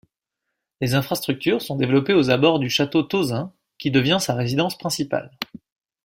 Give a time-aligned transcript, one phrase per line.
[0.79, 5.29] Les infrastructures sont développées aux abords du château Tauzin qui devient sa résidence principale.